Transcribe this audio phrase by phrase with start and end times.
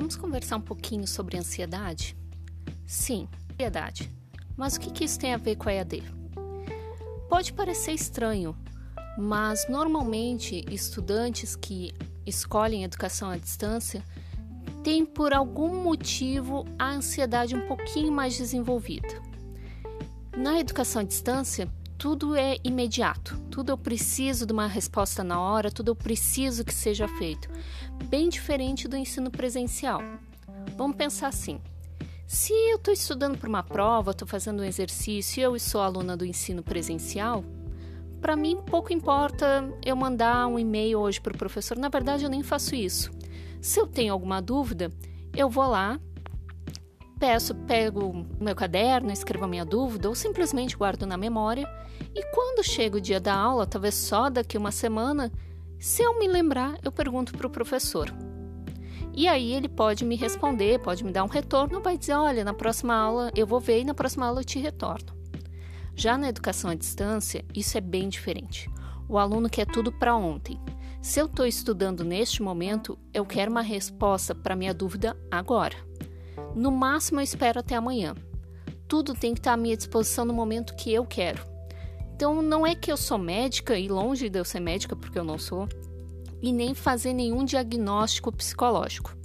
[0.00, 2.16] Vamos conversar um pouquinho sobre ansiedade?
[2.86, 4.10] Sim, ansiedade.
[4.56, 6.02] Mas o que, que isso tem a ver com a EAD?
[7.28, 8.56] Pode parecer estranho,
[9.18, 11.92] mas normalmente estudantes que
[12.24, 14.02] escolhem educação à distância
[14.82, 19.20] têm por algum motivo a ansiedade um pouquinho mais desenvolvida.
[20.34, 25.70] Na educação à distância, tudo é imediato, tudo eu preciso de uma resposta na hora,
[25.70, 27.50] tudo eu preciso que seja feito.
[28.06, 30.00] Bem diferente do ensino presencial.
[30.78, 31.60] Vamos pensar assim:
[32.26, 36.16] se eu estou estudando para uma prova, estou fazendo um exercício e eu sou aluna
[36.16, 37.44] do ensino presencial,
[38.18, 41.76] para mim pouco importa eu mandar um e-mail hoje para o professor.
[41.76, 43.10] Na verdade, eu nem faço isso.
[43.60, 44.90] Se eu tenho alguma dúvida,
[45.36, 46.00] eu vou lá,
[47.20, 51.68] peço, pego meu caderno, escrevo a minha dúvida ou simplesmente guardo na memória.
[52.14, 55.30] E quando chega o dia da aula, talvez só daqui uma semana,
[55.78, 58.10] se eu me lembrar, eu pergunto para o professor.
[59.14, 62.54] E aí ele pode me responder, pode me dar um retorno, vai dizer, olha, na
[62.54, 65.14] próxima aula eu vou ver e na próxima aula eu te retorno.
[65.94, 68.70] Já na educação à distância, isso é bem diferente.
[69.06, 70.58] O aluno quer tudo para ontem.
[71.02, 75.89] Se eu estou estudando neste momento, eu quero uma resposta para minha dúvida agora.
[76.54, 78.14] No máximo, eu espero até amanhã.
[78.88, 81.44] Tudo tem que estar à minha disposição no momento que eu quero.
[82.14, 85.24] Então, não é que eu sou médica, e longe de eu ser médica, porque eu
[85.24, 85.68] não sou,
[86.42, 89.16] e nem fazer nenhum diagnóstico psicológico.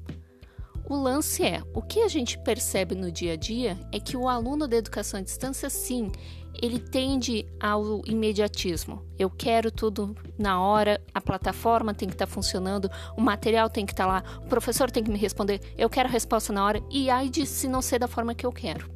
[0.88, 4.30] O lance é: o que a gente percebe no dia a dia é que o
[4.30, 6.12] aluno da educação à distância, sim,
[6.62, 9.04] ele tende ao imediatismo.
[9.18, 13.86] Eu quero tudo na hora, a plataforma tem que estar tá funcionando, o material tem
[13.86, 16.64] que estar tá lá, o professor tem que me responder, eu quero a resposta na
[16.66, 18.90] hora, e ai de se não ser da forma que eu quero.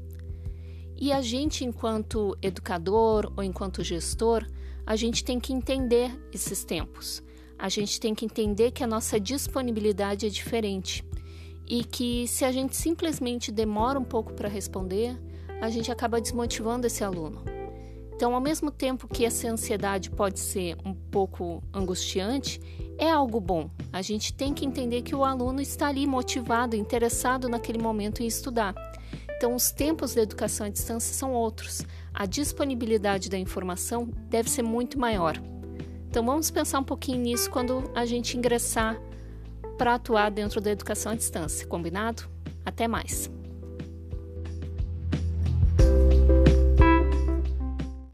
[0.96, 4.46] E a gente, enquanto educador ou enquanto gestor,
[4.86, 7.24] a gente tem que entender esses tempos.
[7.58, 11.06] A gente tem que entender que a nossa disponibilidade é diferente
[11.68, 15.16] e que se a gente simplesmente demora um pouco para responder,
[15.62, 17.44] a gente acaba desmotivando esse aluno.
[18.20, 22.60] Então, ao mesmo tempo que essa ansiedade pode ser um pouco angustiante,
[22.98, 23.70] é algo bom.
[23.94, 28.28] A gente tem que entender que o aluno está ali motivado, interessado naquele momento em
[28.28, 28.76] estudar.
[29.38, 31.82] Então, os tempos da educação à distância são outros.
[32.14, 35.42] A disponibilidade da informação deve ser muito maior.
[36.10, 39.00] Então, vamos pensar um pouquinho nisso quando a gente ingressar
[39.78, 42.24] para atuar dentro da educação à distância, combinado?
[42.66, 43.39] Até mais!